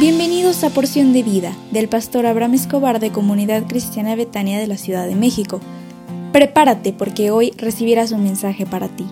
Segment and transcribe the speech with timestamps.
[0.00, 4.78] Bienvenidos a Porción de Vida del pastor Abraham Escobar de Comunidad Cristiana Betania de la
[4.78, 5.60] Ciudad de México.
[6.32, 9.04] Prepárate porque hoy recibirás un mensaje para ti.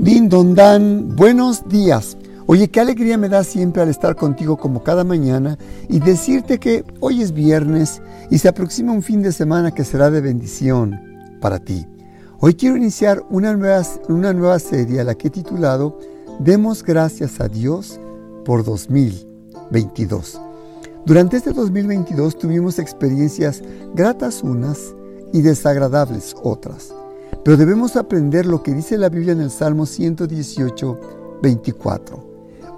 [0.00, 2.16] Din Don Dan, buenos días.
[2.46, 5.56] Oye, qué alegría me da siempre al estar contigo como cada mañana
[5.88, 10.10] y decirte que hoy es viernes y se aproxima un fin de semana que será
[10.10, 11.00] de bendición
[11.40, 11.86] para ti.
[12.40, 16.00] Hoy quiero iniciar una nueva, una nueva serie a la que he titulado
[16.38, 18.00] Demos gracias a Dios
[18.44, 20.40] por 2022.
[21.04, 23.62] Durante este 2022 tuvimos experiencias
[23.94, 24.94] gratas unas
[25.32, 26.92] y desagradables otras,
[27.44, 31.00] pero debemos aprender lo que dice la Biblia en el Salmo 118,
[31.42, 32.24] 24.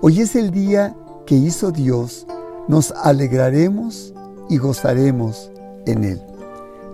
[0.02, 0.94] Hoy es el día
[1.24, 2.27] que hizo Dios,
[2.68, 4.12] nos alegraremos
[4.50, 5.50] y gozaremos
[5.86, 6.20] en Él.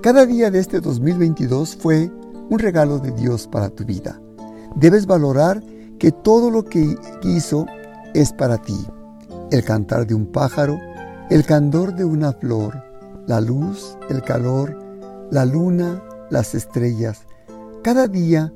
[0.02, 2.10] Cada día de este 2022 fue
[2.48, 4.20] un regalo de Dios para tu vida.
[4.76, 5.62] Debes valorar
[6.00, 7.66] que todo lo que hizo
[8.14, 8.86] es para ti.
[9.52, 10.78] El cantar de un pájaro,
[11.28, 12.82] el candor de una flor,
[13.26, 14.76] la luz, el calor,
[15.30, 17.26] la luna, las estrellas.
[17.82, 18.52] Cada día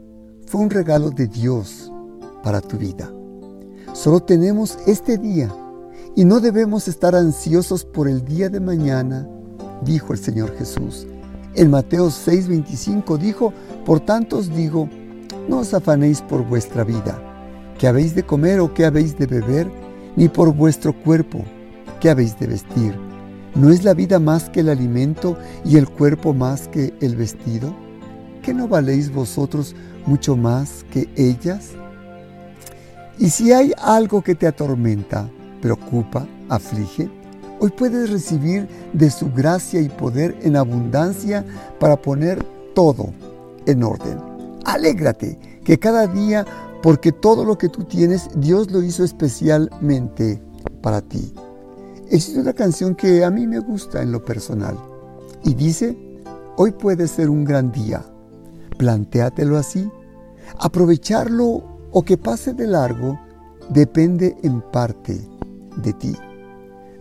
[0.47, 1.92] fue un regalo de Dios
[2.42, 3.12] para tu vida.
[3.92, 5.55] Solo tenemos este día
[6.17, 9.28] y no debemos estar ansiosos por el día de mañana,
[9.83, 11.06] dijo el Señor Jesús.
[11.55, 13.53] En Mateo 6:25 dijo,
[13.84, 14.89] por tanto os digo,
[15.47, 17.20] no os afanéis por vuestra vida,
[17.78, 19.70] qué habéis de comer o qué habéis de beber,
[20.17, 21.44] ni por vuestro cuerpo,
[22.00, 22.94] qué habéis de vestir.
[23.55, 27.75] ¿No es la vida más que el alimento y el cuerpo más que el vestido?
[28.42, 29.75] ¿Qué no valéis vosotros
[30.06, 31.70] mucho más que ellas?
[33.19, 35.31] Y si hay algo que te atormenta,
[35.62, 37.09] preocupa, aflige,
[37.61, 41.44] hoy puedes recibir de su gracia y poder en abundancia
[41.78, 42.44] para poner
[42.75, 43.14] todo
[43.66, 44.19] en orden.
[44.64, 46.44] Alégrate que cada día,
[46.84, 50.43] porque todo lo que tú tienes, Dios lo hizo especialmente
[50.83, 51.33] para ti.
[52.11, 54.77] Existe una canción que a mí me gusta en lo personal
[55.45, 55.97] y dice,
[56.59, 58.05] hoy puede ser un gran día.
[58.77, 59.91] Plantéatelo así.
[60.59, 63.19] Aprovecharlo o que pase de largo
[63.71, 65.27] depende en parte
[65.78, 66.15] de ti.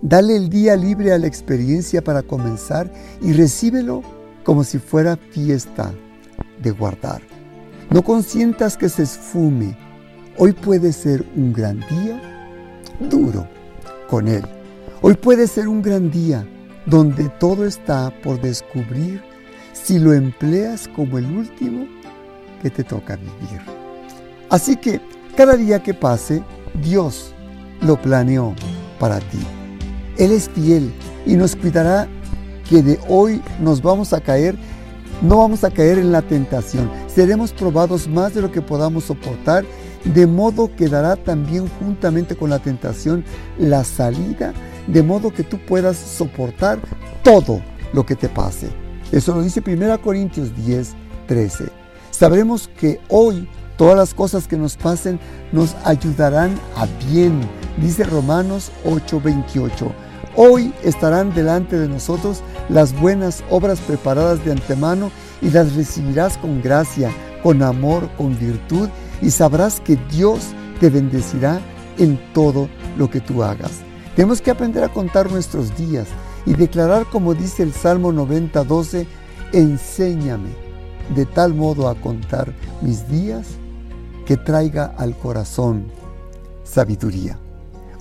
[0.01, 2.89] Dale el día libre a la experiencia para comenzar
[3.19, 4.01] y recíbelo
[4.45, 5.91] como si fuera fiesta
[6.61, 7.32] de guardar.
[7.93, 9.77] No consientas que se esfume.
[10.39, 12.19] Hoy puede ser un gran día
[12.99, 13.47] duro
[14.09, 14.41] con Él.
[15.03, 16.43] Hoy puede ser un gran día
[16.87, 19.21] donde todo está por descubrir
[19.73, 21.85] si lo empleas como el último
[22.63, 23.61] que te toca vivir.
[24.49, 24.99] Así que
[25.37, 26.41] cada día que pase,
[26.81, 27.31] Dios
[27.79, 28.55] lo planeó
[28.99, 29.37] para ti.
[30.17, 30.91] Él es fiel
[31.27, 32.07] y nos cuidará
[32.67, 34.57] que de hoy nos vamos a caer,
[35.21, 36.89] no vamos a caer en la tentación.
[37.07, 39.65] Seremos probados más de lo que podamos soportar,
[40.03, 43.23] de modo que dará también juntamente con la tentación
[43.57, 44.53] la salida,
[44.87, 46.79] de modo que tú puedas soportar
[47.23, 47.61] todo
[47.93, 48.69] lo que te pase.
[49.11, 50.93] Eso lo dice 1 Corintios 10,
[51.27, 51.65] 13.
[52.11, 53.47] Sabremos que hoy
[53.77, 55.19] Todas las cosas que nos pasen
[55.51, 57.41] nos ayudarán a bien,
[57.81, 59.91] dice Romanos 8:28.
[60.35, 65.11] Hoy estarán delante de nosotros las buenas obras preparadas de antemano
[65.43, 67.11] y las recibirás con gracia,
[67.43, 68.89] con amor, con virtud
[69.21, 70.39] y sabrás que Dios
[70.79, 71.61] te bendecirá
[71.99, 72.67] en todo
[72.97, 73.71] lo que tú hagas.
[74.15, 76.07] Tenemos que aprender a contar nuestros días
[76.47, 79.05] y declarar como dice el Salmo 90:12,
[79.51, 80.49] enséñame
[81.15, 82.51] de tal modo a contar
[82.81, 83.45] mis días
[84.25, 85.85] que traiga al corazón
[86.63, 87.37] sabiduría.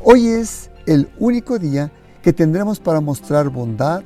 [0.03, 4.03] Hoy es el único día que tendremos para mostrar bondad,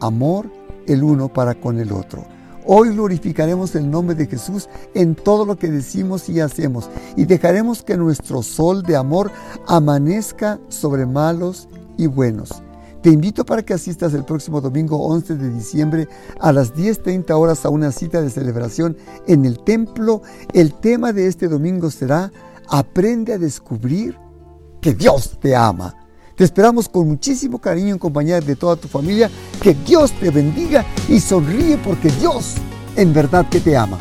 [0.00, 0.50] amor
[0.86, 2.24] el uno para con el otro.
[2.64, 7.82] Hoy glorificaremos el nombre de Jesús en todo lo que decimos y hacemos y dejaremos
[7.82, 9.30] que nuestro sol de amor
[9.66, 12.62] amanezca sobre malos y buenos
[13.02, 16.08] te invito para que asistas el próximo domingo 11 de diciembre
[16.38, 20.22] a las 10.30 horas a una cita de celebración en el templo.
[20.54, 22.30] El tema de este domingo será
[22.68, 24.16] Aprende a descubrir
[24.80, 26.01] que Dios te ama.
[26.36, 29.30] Te esperamos con muchísimo cariño en compañía de toda tu familia.
[29.60, 32.54] Que Dios te bendiga y sonríe porque Dios
[32.96, 33.98] en verdad que te ama.